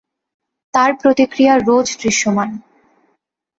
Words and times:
তার 0.73 0.91
প্রতিক্রিয়া 1.01 1.53
রোজ 1.59 1.87
দৃশ্যমান। 2.01 2.49